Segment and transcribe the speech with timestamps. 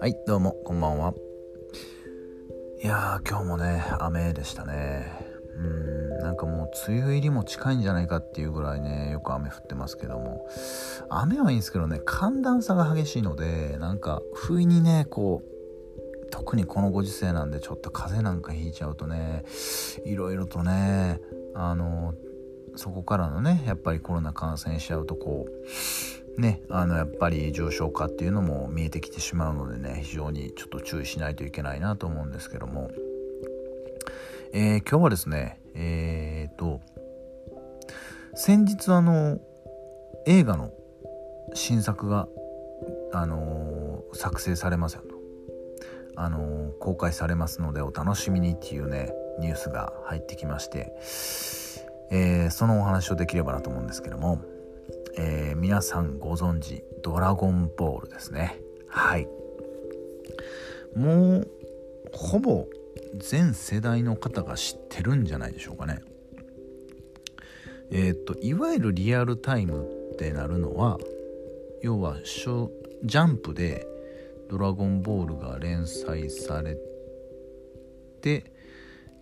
[0.00, 1.14] はいどうもこんばんは。
[2.82, 5.06] いやー今日もね雨でしたね。
[5.54, 10.44] うんなんかもう梅雨入りも近いんじゃないかっていうぐらいねよく雨降ってますけども。
[11.08, 19.44] 雨はいいんですけどね寒暖差が激しいのでなんか不意にねこう特にこのご時世なんでちょっと風邪なんかひいちゃうとね
[20.04, 21.20] いろいろとね
[21.54, 22.14] あの
[22.76, 32.90] そこからのねやっぱりコロナ感染しちゃうとこうね、あのやっぱり重症化っていうのも見えてきてしまうのでね非常にちょっと注意しないといけないなと思うんですけども、
[34.52, 36.80] えー、今日はですねえー、っと
[38.34, 39.38] 先日あの
[40.26, 40.72] 映画の
[41.54, 42.28] 新作が
[43.12, 45.16] あのー、作成されますよと。
[46.18, 50.92] あのー、公開されますのでお楽しみにっていうねニュースが入ってきまして、
[52.10, 54.40] えー、そのお話をできればなと思うんですけども
[55.18, 58.58] えー、皆さんご存知ドラゴンボールですね。
[58.88, 59.26] はい。
[60.94, 61.50] もう
[62.12, 62.66] ほぼ
[63.16, 66.00] 全世代の方が知ってるんじゃないでしょうかね。
[67.90, 70.98] えっ、ー、といわゆるリアルタイムってなるのは
[71.82, 73.86] 要はジャンプで
[74.50, 76.76] 「ドラゴンボール」が連載され
[78.20, 78.52] て、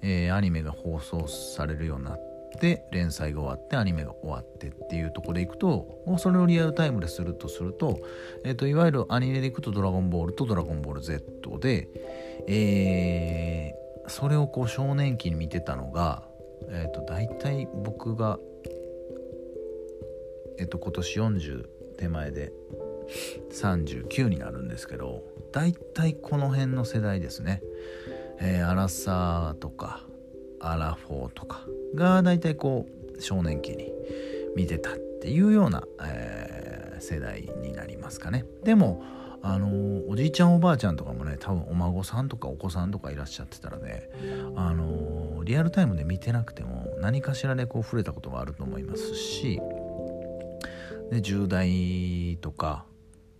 [0.02, 8.00] えー、アニメが放送されるようになってで連載が終わってアニメが終わってっていうとこでいくともうそれをリアルタイムでするとすると,、
[8.44, 11.88] えーと、いわゆるアニメでいくと「ドラゴンボール」と「ドラゴンボール Z で」
[12.46, 16.28] えー、それをこう少年期に見てたのが、
[16.68, 18.38] えーと、大体僕が、
[20.58, 22.52] えーと、今年40手前で
[23.50, 27.62] 39になるんですけど大体この辺の世代ですね。
[28.40, 30.04] えー、アラサーとか
[30.64, 31.60] アラフォーとか
[31.94, 33.92] が大体こう少年期に
[34.56, 38.44] 見てたっていうような、えー、世代になりますかね。
[38.62, 39.02] でも
[39.42, 44.08] あのー、おじいちゃんおばあちゃんとかもね多分お孫さんとかお子さんとかいらっしゃってたらね
[44.56, 49.60] あのー、リアルタイムで見てなくても何かしらでこう触れたことがあると思いますし
[51.10, 52.86] で10代とか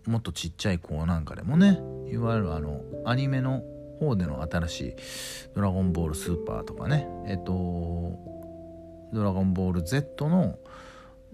[0.06, 1.80] もっとちっちゃい子なんかでもね
[2.12, 3.62] いわゆるあのアニメの
[3.98, 4.94] 方での新しい
[5.54, 8.18] 「ドラゴンボールスーパー」とかねえっと
[9.12, 10.58] 「ドラゴンボール Z」の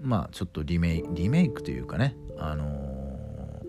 [0.01, 3.63] まあちょっとリメイリメイクというかねあの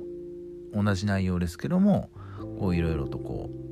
[0.74, 2.10] ー、同じ内容ですけども
[2.60, 3.72] こういろいろとこう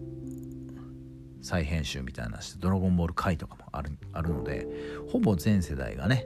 [1.42, 4.68] 再編集みたいなして「ドラゴンボール回」とかもあるあるので
[5.12, 6.26] ほぼ全世代がね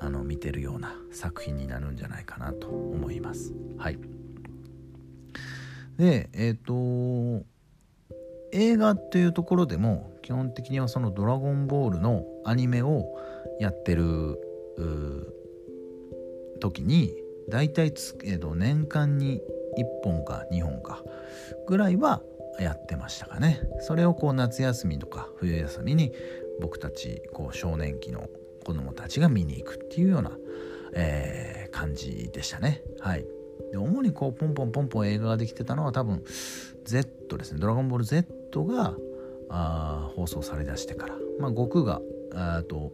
[0.00, 3.54] あの見てるような作品になるんじゃないかなと思います。
[3.78, 3.98] はい。
[5.96, 7.46] でえっ、ー、と
[8.54, 13.04] 映画っていうところでも基本的にはその「ドラゴンボール」のアニメを
[13.60, 14.38] やってる
[16.60, 17.12] 時に
[17.48, 19.42] 大体つ、えー、と年間に
[19.76, 21.02] 1本か2本か
[21.66, 22.22] ぐらいは
[22.60, 23.60] やってましたかね。
[23.80, 26.12] それをこう夏休みとか冬休みに
[26.60, 28.30] 僕たちこう少年期の
[28.64, 30.38] 子供たちが見に行くっていうような、
[30.94, 32.82] えー、感じでしたね。
[33.00, 33.26] はい。
[33.72, 36.22] で主にこうポンポンポンポン映画ができてたのは多分
[36.84, 38.94] Z ですね「ドラゴンボール Z」トが
[39.50, 42.00] あ放送されだしてから、まあ、悟空が
[42.32, 42.92] あと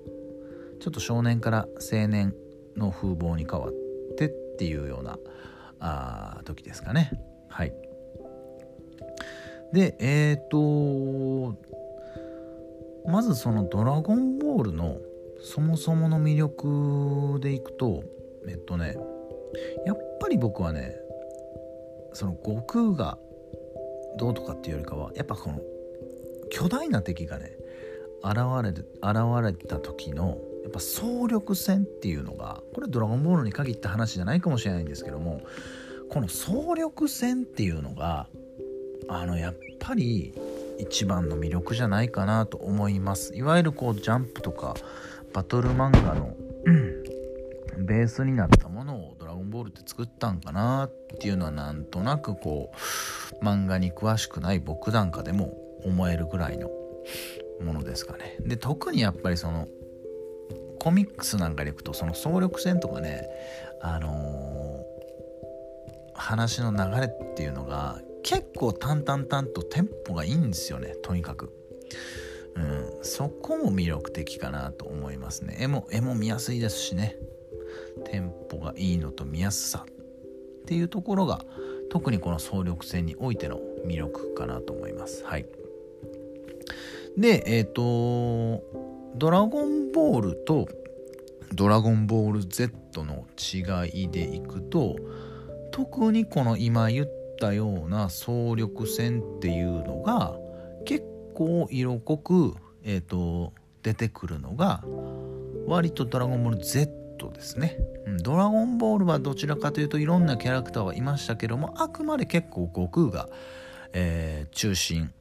[0.81, 2.35] ちょっと少年から青年
[2.77, 3.73] の風貌に変わっ
[4.17, 5.19] てっていうような
[5.79, 7.11] あ時ですかね。
[7.49, 7.75] はい。
[9.73, 11.57] でえっ、ー、と
[13.09, 14.99] まずその「ドラゴンボール」の
[15.43, 18.03] そもそもの魅力でいくと
[18.49, 18.97] えっとね
[19.87, 20.97] やっぱり僕はね
[22.13, 23.19] その悟空が
[24.19, 25.61] どうとかっていうよりかはやっぱこの
[26.51, 27.57] 巨大な敵がね
[28.23, 28.85] 現れ現
[29.43, 35.41] れた時のやっぱ総力戦っていうのがこれドラゴンボールに限った話じゃないかもしれないんですけども
[36.11, 38.29] この総力戦っていうのが
[39.09, 40.35] あのやっぱり
[40.79, 43.35] 一番の魅力じゃないかなと思います。
[43.35, 44.75] いわゆるこうジャンプとか
[45.33, 46.35] バトル漫画の、
[47.79, 48.69] ベースになった
[49.51, 52.73] ボールって作ったんかなっていうのはなんとなくこ
[53.41, 55.55] う漫画に詳しくない僕なんかでも
[55.85, 56.71] 思えるぐらいの
[57.63, 58.37] ものですかね。
[58.41, 59.69] で特にやっぱりその
[60.79, 63.29] コミックスなんかでいくとその総力戦とかね
[63.83, 71.53] あのー、話の流れっていうのが結構淡々淡とテンポがいいんですよねとにかく。
[72.57, 77.17] うん、そこも魅力的かなと思いますね絵も絵も見やすいですしね
[78.05, 81.41] テンポがいいのと見やすさっていうところが
[81.91, 85.25] 特にこの総力戦においての魅力かなと思います。
[85.25, 85.47] はい。
[87.17, 88.63] で、えっ、ー、と、
[89.17, 90.69] ドラゴンボールと
[91.53, 94.97] ドラゴンボール Z の違いでいくと
[95.73, 97.09] 特にこの今言っ
[97.41, 100.37] たような総力戦っていうのが
[100.85, 103.53] 結構色濃く、えーと、
[103.83, 104.85] 出てくるのが
[105.67, 107.77] 割とドラゴンボール Z ですね。
[108.23, 113.29] ドラゴンボールはどちらかというといろんなキャラクターはいましたけどもあくまで結構悟空が、
[113.93, 115.13] えー、中心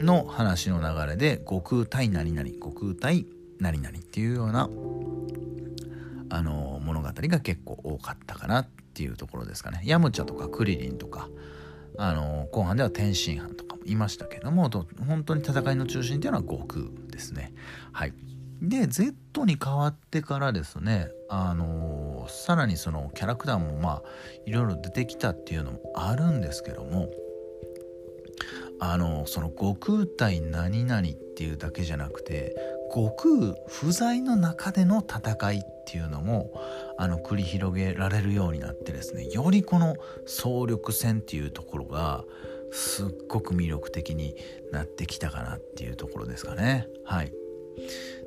[0.00, 3.26] の話の流れで悟空対何々悟空対
[3.60, 4.68] 何々っていうような
[6.30, 9.82] あの物語が結構多かったかなっていうところですかね。
[9.84, 11.28] ヤムチャとかクリリンとか
[11.96, 14.68] あの後半では天津飯とかもいましたけども
[15.06, 17.52] 本当に戦いの中心っていうのは悟空ですね。
[17.92, 18.14] はい、
[18.60, 24.02] で Z に変わってからですねあのさらにそのキャラクターもまあ
[24.46, 27.10] いろいろ出てきたっていうのもあるんですけども
[28.80, 32.54] あのその悟空対何々っていうだけじゃなくて
[32.92, 36.52] 悟空不在の中での戦いっていうのも
[36.98, 39.96] あの繰り広げられるようになってですねよりこの
[40.26, 42.24] 総力戦っていうところが
[42.72, 44.34] すっごく魅力的に
[44.72, 46.88] なってきたかなっていうところですかね。
[47.04, 47.32] はい。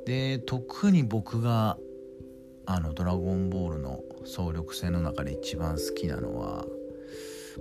[0.07, 1.77] で特に僕が
[2.65, 6.65] あの「ドラゴンボール」の総力戦の中で一番好きなのは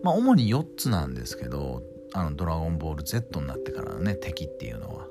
[0.05, 1.83] まあ主に4つなんですけど
[2.13, 5.09] あの「ドラゴンボール Z」になってからのね敵っていうのは。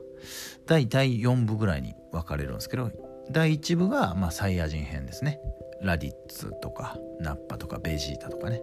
[0.66, 2.90] 第第4部ぐらいに分かれるんですけど
[3.30, 5.40] 第1部が、まあ、サイヤ人編ですね。
[5.82, 8.62] ラディッツとかナッパとかベジータとかね。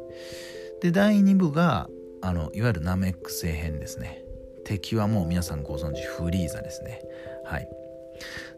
[0.80, 1.90] で第2部が
[2.22, 4.24] あのいわゆるナメック星編ですね。
[4.64, 7.02] 敵はもう皆さんご存知フリーザですね。
[7.44, 7.81] はい。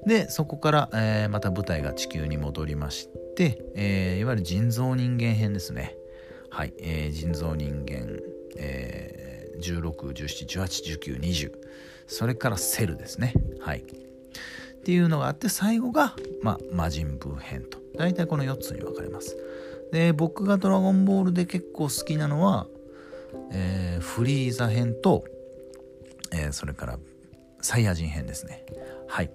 [0.07, 5.97] でそこから、えー、また舞台が地球に戻りまして、えー、いわゆる人造人間編ですね。
[6.51, 8.21] はい、えー、人造人間、
[8.57, 11.53] えー、1617181920
[12.07, 13.35] それからセルですね。
[13.61, 13.81] はい。
[13.81, 13.83] っ
[14.85, 17.79] ていうのがあって最後が、まあ、魔人ブー編と。
[17.97, 19.37] 大体この4つに分かれます。
[19.93, 22.67] で僕が「ドラゴンボール」で結構好きなのは、
[23.53, 25.25] えー、フリーザ編と、
[26.33, 26.99] えー、それから
[27.61, 28.65] サイヤ人編ですね。
[29.09, 29.31] はい。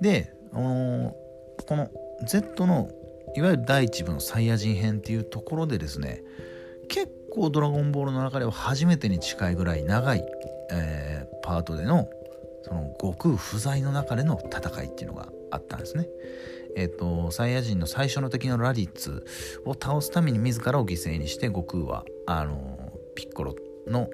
[0.00, 1.90] で、あのー、この
[2.26, 2.90] Z の
[3.36, 6.22] いわゆる第1部のサイヤ人編っていうところでですね
[6.88, 10.24] 結構ドラゴンボールの中では初めてに近いぐらい長い、
[10.72, 12.08] えー、パートでの
[12.62, 16.08] その悟空不在の中での戦いっていうのがあったんですね。
[16.76, 19.24] えっ、ー、とサイヤ人の最初の敵のラディッツ
[19.64, 24.08] を倒すために自らを犠牲にして悟空はあのピッコロの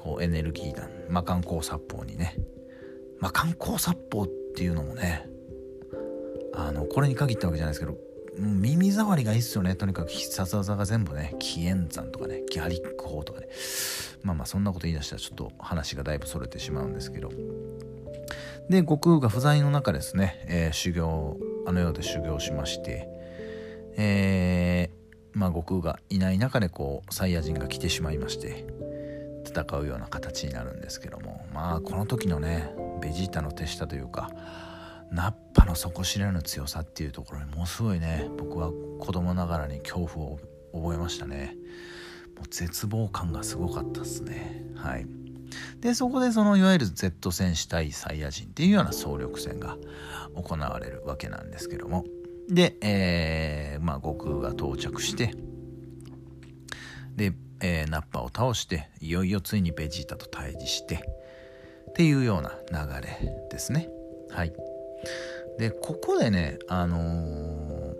[0.00, 2.36] こうエネルギー弾魔漢光殺法にね
[3.20, 5.26] 魔漢光殺法っていうのもね
[6.54, 7.98] あのこれに限ったわけじゃないですけど
[8.38, 9.76] 耳障りがいいっすよね。
[9.76, 13.48] とにかく必殺技が全部ね紀元山とかねギャリック法とかね。
[14.22, 17.30] まあまあそんなこと言い出したらちょっと話がだいぶそれてしまうんですけど。
[18.68, 21.36] で悟空が不在の中ですね、えー、修行
[21.66, 23.08] あの世で修行しまして
[23.96, 28.66] えー、まあ悟空がいない中でこうサイヤ人が来てしまいまして。
[29.54, 34.30] 戦うような形になるんですけどもまあこの時のねベジータの手下というか
[35.10, 38.70] ナッパの底知れぬ強さっていうところにものすごいね僕は
[39.00, 40.38] 子供ながらに恐怖を
[40.72, 41.56] 覚えましたね。
[42.36, 44.64] もう絶望感がすごかったですね。
[44.74, 45.06] はい。
[45.80, 49.76] でそこでそのいわゆる Z 戦士対サイヤ人っていうような総力戦が
[50.34, 52.04] 行われるわけなんですけども。
[52.48, 55.34] で、えー、まあ悟空が到着して
[57.16, 57.32] で、
[57.66, 63.18] えー、ナッパを倒していよいよついにベジータと対峙してっていうような流れ
[63.50, 63.88] ですね。
[64.28, 64.52] はい。
[65.58, 67.94] でここでねあのー、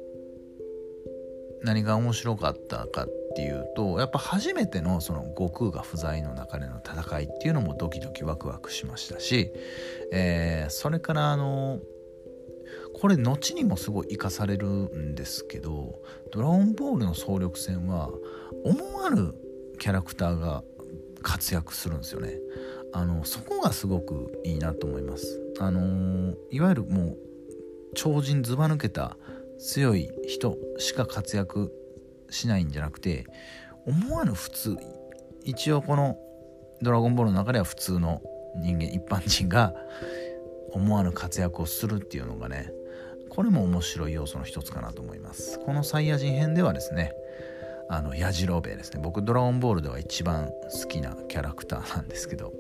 [1.63, 9.51] 何が面白かったかっていうとやっぱ初めてのその悟空が不在の中での戦いっていうのもドキドキワクワクしましたし、
[10.13, 11.81] えー、それからあのー、
[13.01, 16.03] これ後にもすごい生かされるんですけど
[16.33, 18.11] 「ドラゴンボール」の総力戦は
[18.65, 19.35] 思わぬ
[19.79, 20.63] キャラクターが
[21.23, 22.35] 活躍するんですよね。
[22.93, 25.41] あのそこがすごくいいなと思います。
[25.59, 27.19] あのー、いわゆるもう
[27.95, 29.17] 超人ずば抜けた
[29.59, 31.73] 強い人しか活躍
[32.31, 33.27] しないんじゃなくて
[33.87, 34.77] 思わぬ普通
[35.45, 36.19] 一応この
[36.83, 38.21] 「ドラゴンボール」の中では普通の
[38.57, 39.75] 人間一般人が
[40.73, 42.73] 思わぬ活躍をするっていうのがね
[43.31, 47.13] これも面白い要素の一つかなと思いますこのサイヤ人編ではですね
[47.89, 49.01] あのヤジロベですね。
[49.03, 52.53] 僕ドラゴンボールでは一番好きなキャラクターなんですけど。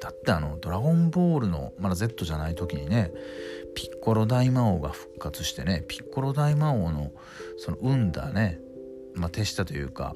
[0.00, 3.10] だってあのドラゴンボールのまだ Z じゃない時にね
[3.74, 7.10] ピッコロ大魔王が復活してねピッコロ大魔王の
[7.56, 8.60] その生んだね、
[9.14, 10.14] まあ、手下というか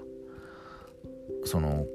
[1.44, 1.87] その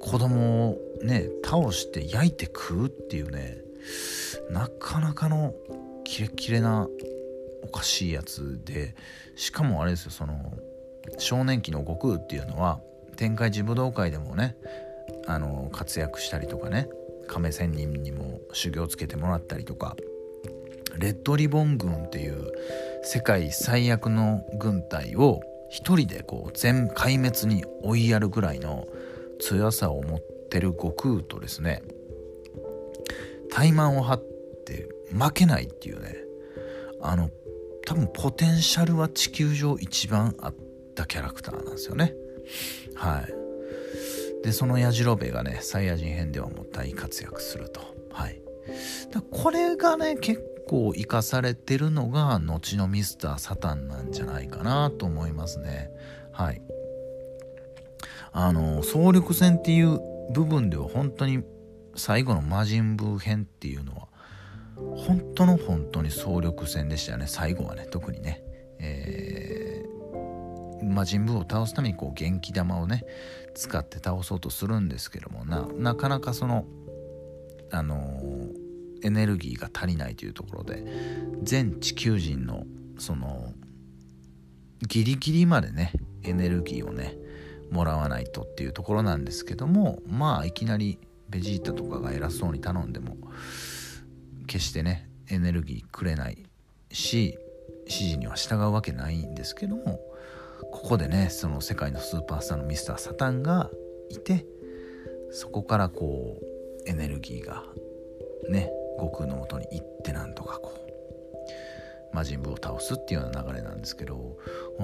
[0.00, 3.58] 子供をね倒して焼いて食うっていうね
[4.50, 5.54] なかなかの
[6.04, 6.88] キレッキレな
[7.62, 8.94] おかしいやつで
[9.36, 10.52] しかもあれですよその
[11.18, 12.80] 少年期の悟空っていうのは
[13.16, 14.56] 天界寺武道会でもね
[15.26, 16.88] あの活躍したりとかね
[17.26, 19.96] 亀仙人にも修行つけてもらったりとか
[20.98, 22.52] レッドリボン軍っていう
[23.02, 28.86] 世界最悪の軍隊を一人でこう全壊滅に追いやるぐらいの
[29.40, 30.20] 強さを持っ
[30.50, 31.82] てる悟空とですね
[33.50, 34.22] 怠慢を張っ
[34.64, 36.16] て負けないっていうね
[37.02, 37.30] あの
[37.84, 40.54] 多分ポテンシャルは地球上一番あっ
[40.96, 42.14] たキャラクターなんですよね。
[42.96, 44.42] はい。
[44.42, 47.80] でそのヤジロベがねサイヤ人編ではもう大活躍すると。
[48.10, 48.40] はい。
[49.30, 55.90] これがね結構生かされてるのが後のミスター・サタンなんじゃないかなと思いますね。
[56.32, 56.62] はい。
[58.32, 59.98] あの総力戦っていう
[60.32, 61.42] 部分では本当に
[61.94, 64.08] 最後の魔人ブー編っていうのは
[64.76, 68.42] 本当の本当に総力戦でしたよね最後はね特にね。
[68.78, 73.04] えー、魔人ブーを倒すためにこう元気玉をね
[73.54, 76.66] 使って倒そうとするんですけどもななかなかその
[77.70, 80.84] あのー、エネルギーが足りないというところで
[81.42, 82.64] 全地球人の
[82.98, 83.52] その
[84.86, 87.16] ギリギリまでねエネルギーをね
[87.70, 93.16] もらわないとっていうところなんですけどもまあいきなりベジータとかが偉そうに頼んでも
[94.46, 96.46] 決してねエネルギーくれない
[96.92, 97.38] し
[97.80, 100.00] 指示には従うわけないんですけども
[100.60, 103.70] ここでねその世界のスーパースターのミスター・サタンが
[104.08, 104.46] いて
[105.30, 107.64] そこからこうエネルギーが
[108.48, 110.72] ね悟空のもとに行ってなんとかこ
[112.12, 114.38] う魔人ブを倒すっていうような流れなんですけど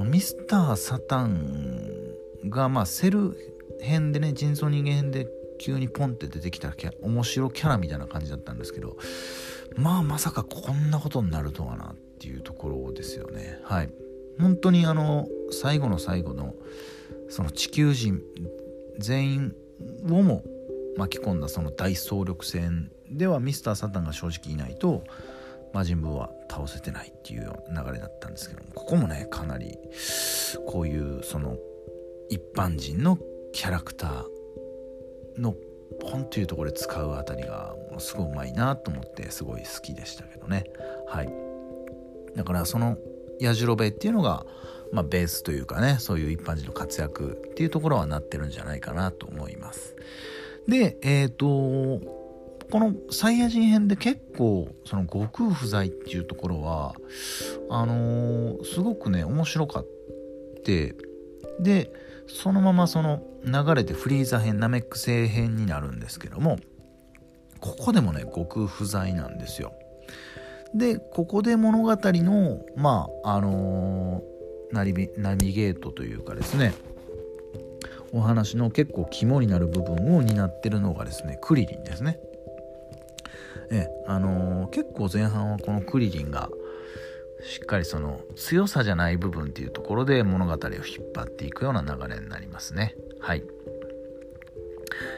[0.04, 1.80] ミスター・サタン
[2.48, 3.36] がまあセル
[3.80, 8.96] 編でね人造人間編で急にポンって出てきた面白キャラみたいな感じだったんですけど
[9.76, 13.60] まあまさかこんなことになるとはなっていうところですよね。
[13.64, 13.90] はい。
[14.38, 16.54] 本当にあの最後の最後の
[17.28, 18.22] その地球人
[18.98, 19.54] 全員
[20.10, 20.42] をも
[20.96, 25.04] 巻き込んだその大総力戦ではミスター・サタンが正直いないと
[25.72, 29.78] 魔人ブーは倒せてないっていう流れだったんですけどもここもねかなり
[30.66, 31.56] こういうその
[32.28, 33.18] 一般人の
[33.52, 35.54] キャラクターの
[36.00, 40.64] ポンというところで使うあたりがものすごいうまいなと思ってすごい好きでしたけどね。
[41.06, 41.32] はい。
[42.34, 42.96] だからその
[43.38, 44.46] やじろべっていうのが、
[44.92, 49.96] まあ、ベースというかねそういう一般人の活躍っていうところはなってるんじゃないかなと思います。
[50.68, 52.22] でえっ、ー、と
[52.70, 56.94] このサイヤ人編で結構その悟空不在っていうところは
[57.68, 59.86] あのー、すごくね面白かっ
[60.64, 60.94] て
[61.60, 61.92] で
[62.28, 66.58] そのままその流れてフリーザ編ナメック星編になるんですけども
[67.60, 69.72] ここでもね悟空不在なんですよ。
[70.74, 74.31] でここで物語のまああのー、
[74.72, 76.74] ナビナビゲートというかですね
[78.12, 82.18] お話の結構肝になる部分を担ってるのがですねクリリンですね
[83.70, 86.50] えあのー、結構前半はこのクリリンが
[87.42, 92.94] しっかりその強さじゃない部分っていうところで物語を引っ張っていくような流れになりますね。
[93.20, 93.42] はい。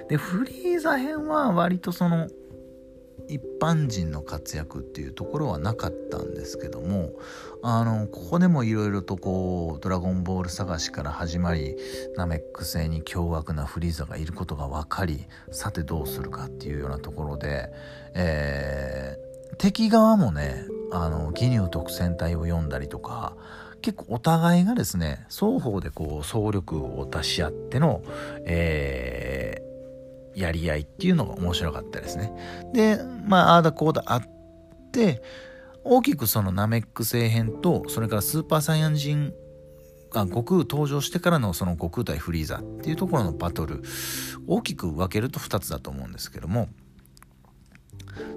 [0.08, 2.28] で、フリーザ編は割とその
[3.28, 7.12] 一般人の活躍っていうところはなかったんですけども
[7.62, 11.76] あのここでもいろいろとこう「ドラゴンボール」探しから始まり
[12.16, 17.70] ナメック星に凶悪なフリーザがいることが分かりさてどうするかっていうようなところで、
[18.14, 23.36] えー、敵側もねあの義乳特戦隊を読んだりとか
[23.84, 28.02] 結構お互いがですね双方でこう総力を出し合っての、
[28.46, 29.43] えー、
[30.34, 32.32] やり合いっていうのが面白かったですね
[32.72, 34.22] でまあああだこうだあっ
[34.92, 35.22] て
[35.84, 39.32] 大きくそのナメック星編とそれからスーパーサイヤ人
[40.12, 43.82] あ悟空登場してからのその悟空対フリーザっていうところのバトル
[44.46, 46.68] 大きく分けると2つだと思うんですけども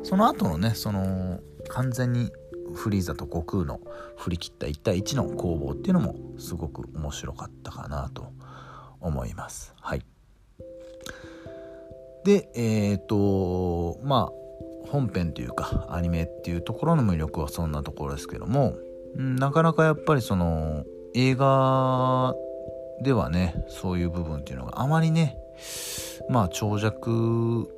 [0.04, 1.40] その後のねその
[1.70, 2.32] 完全に
[2.74, 3.80] フリーザと悟空の
[4.18, 8.34] 振り切った1対1の攻防っていうのもすごく面白かったかなと
[9.00, 9.74] 思います。
[9.80, 10.06] はい。
[12.28, 18.76] で、えっ、ー、と、まあ、本編というかアニメっていうところの魅力はそんなところですけども、
[19.16, 20.84] なかなかやっぱりその
[21.16, 22.36] 映画
[23.02, 25.38] ではね、そういう部分っていうのがあまりね、
[26.30, 27.70] まあ長尺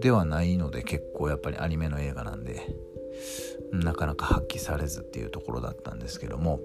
[0.00, 2.62] ではないので結構やっぱりアニメの映画なんで
[3.70, 6.58] なかなか発揮されずっていうところだったんですけども。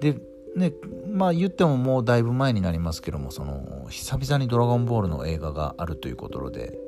[0.00, 0.14] で
[0.56, 0.72] ね
[1.12, 6.78] まあ言ってももうだいぶ前になりますけどもその久々に「ドラゴンボール」の映画があるということで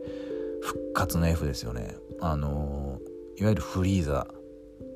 [0.63, 1.95] 復活の F ですよね。
[2.21, 2.99] あの
[3.37, 4.27] いわゆるフリーザ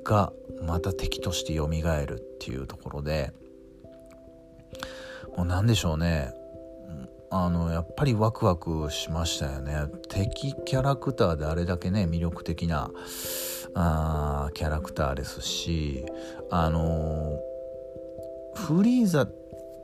[0.02, 3.33] がまた敵として蘇るっていうところで
[5.37, 6.33] もう何でしょうね。
[7.31, 9.87] あのやっぱりワクワクしましたよね。
[10.09, 12.91] 敵キャラクターであれだけね魅力的な
[13.75, 16.05] あキャラクターですし
[16.50, 17.38] あの
[18.54, 19.26] フリーザっ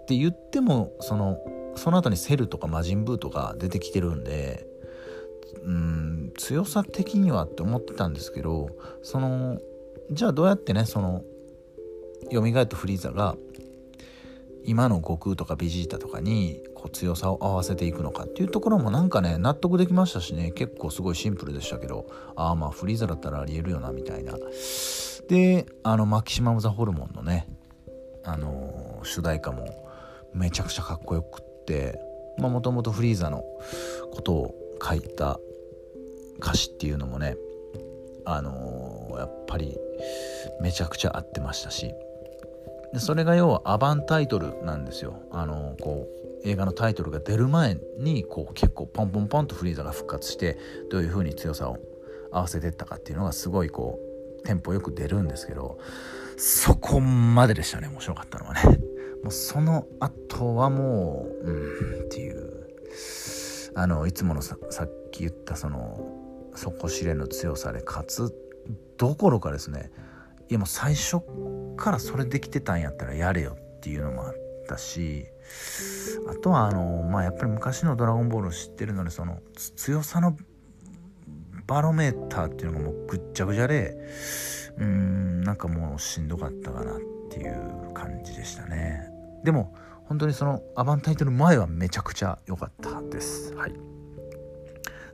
[0.07, 1.39] て言ってもその
[1.77, 4.67] その後にセルとか魔人ブーとか出てきてるんで
[5.65, 8.69] うん強さ的にはって思ってたんですけど
[9.03, 9.59] その
[10.11, 11.23] じゃあどうやってねその
[12.31, 13.37] 蘇ったフリーザが
[14.65, 20.51] 今の悟空とかベジータとかにこう強さを合わせていくのかっていうところもなんかね納得できましたしね。
[20.53, 22.07] 結構すごいシンプルでしたけど
[22.37, 24.35] ああまあフリーザだったらありえるよなみたいな。
[25.29, 27.49] であのマキシマム・ザ・ホルモンのね
[28.29, 29.67] あの主題歌も
[30.35, 31.99] めちゃくちゃかっこよくって
[32.39, 33.43] もともとフリーザの
[34.13, 34.55] ことを
[34.87, 35.41] 書いた
[36.39, 37.37] 歌詞っていうのもね
[38.27, 39.77] あのやっぱり
[40.61, 41.95] めちゃくちゃ合ってましたし
[42.93, 45.21] でそれが要はアバンタイトルなんですよ。
[45.31, 46.07] あのこ
[46.45, 50.57] う映画のタイトルが出る前にこう結構ポンポンポンとフリーザが復活して
[50.91, 51.79] どういう風に強さを
[52.31, 53.99] 合わせてったかっていうのがすごいこ
[54.43, 55.79] うテンポよく出るんですけど
[56.39, 58.63] そこまででしたね面白かったのはね。
[59.23, 62.69] もうその後はもううんっていう
[63.75, 65.99] あのいつものさっき言ったその
[66.55, 68.35] 底知れぬ強さで勝つ
[68.97, 69.91] どころかですね。
[70.49, 71.21] いやもう最初
[71.77, 74.35] からそれできてたんやったらやれよっていうのもあっ
[74.67, 75.27] たし
[76.29, 79.41] あとはあのまあやっぱり昔の「ドラゴンボール」を知ってるのでその
[79.77, 80.37] 強さの
[81.69, 83.95] バロメーターっていうのがもうぐっちゃぐちゃで
[84.79, 86.99] うーんなんかもうしんどかったかなっ
[87.31, 89.09] ていう感じでしたね。
[89.45, 89.75] でも
[90.07, 93.55] 本当にそのアバンタイトル前はめちゃくちゃ良かったです。
[93.55, 93.75] はい。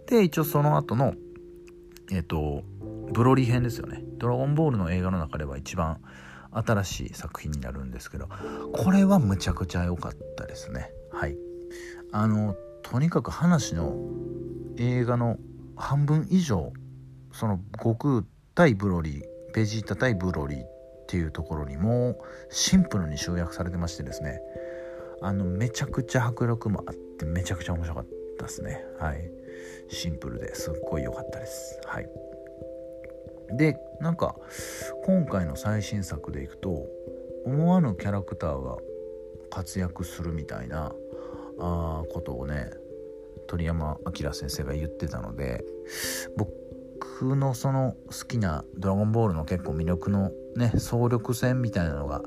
[0.07, 1.15] で一応その後の
[2.13, 2.63] えっ、ー、と
[3.13, 4.05] ブロリー編ですよね。
[4.19, 5.99] ドラゴンボールの映画の中では一番
[6.53, 8.29] 新しい作品になるんですけど
[8.73, 10.93] これはむちゃくちゃ良かったですね。
[11.13, 11.37] はい。
[12.13, 13.97] あのとにかく話の
[14.77, 15.39] 映画の
[15.77, 16.73] 半分以上
[17.33, 19.23] その悟空対ブロリー
[19.55, 22.17] ベジータ対ブロリーっていうところにも
[22.51, 24.41] シンプルに集約されてましてですね。
[25.23, 28.07] あのめちゃくちゃ迫力もあってめちゃくちゃ面白かっ
[28.39, 28.85] たですね。
[28.99, 29.31] はい。
[29.89, 31.81] シンプルですっごい良かったです。
[31.87, 32.09] はい。
[33.57, 34.35] でなんか
[35.05, 36.87] 今回の最新作でいくと
[37.45, 38.79] 思わぬキャラクターが
[39.51, 40.93] 活躍するみたいな
[41.59, 42.71] あことをね
[43.47, 45.65] 鳥山明先生が言ってたので
[46.37, 52.23] 僕のその好きな「ドラゴンボール」の結構魅力のね総力戦みたいなのが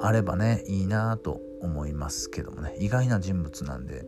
[0.00, 2.76] あればねいいなと思いますけどもね。
[2.78, 4.04] 意外な人物なんで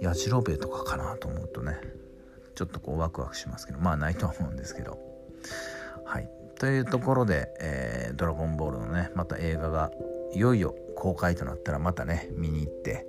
[0.00, 1.78] やじろべえとかかなと思うとね
[2.54, 4.98] ちょっとこうワクワクしますけどまあないとは思うんですけど。
[6.04, 6.30] はい。
[6.58, 9.90] というところで、えー、ドラゴンボールのねまた映画が
[10.34, 13.06] いよいよ公開となったらまたね見に行って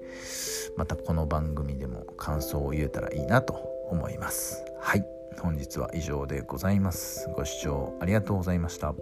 [0.77, 3.53] またこの番組でも感想を言えたらいいなと
[3.89, 4.63] 思います。
[4.79, 5.05] はい。
[5.39, 7.29] 本日は以上でございます。
[7.36, 8.93] ご視聴ありがとうございました。